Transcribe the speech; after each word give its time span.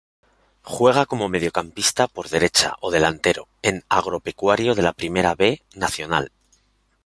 Juega 0.63 1.05
como 1.05 1.29
mediocampista 1.29 2.07
por 2.07 2.27
derecha 2.27 2.75
o 2.85 2.89
delantero 2.89 3.47
en 3.61 3.83
Agropecuario 3.87 4.73
de 4.73 4.81
la 4.81 4.93
Primera 4.93 5.35
B 5.35 5.61
Nacional. 5.75 6.31